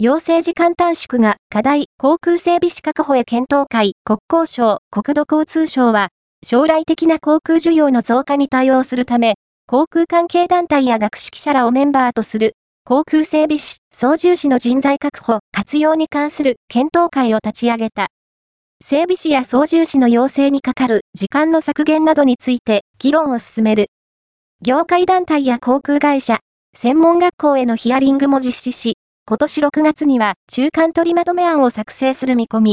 [0.00, 6.10] 養成時間短縮が課題、航空整備士確保へ検討会、国交省、国土交通省は、
[6.46, 9.34] 将来的な航空需要の増加に対応するため、
[9.66, 12.52] 航空関係団体や学識者らをメンバーとする、
[12.84, 18.06] 航空整備士、操縦士の人材確保、活用に関する検討会を立ち上げた。
[18.80, 23.88] 整備士や操縦士の養成にかかる時間の削減などについて議論を進める。
[24.62, 26.38] 業界団体や航空会社、
[26.72, 28.97] 専門学校へのヒアリングも実施し、
[29.28, 32.66] 今年6月には中間取りまとめ案を作成する見込み。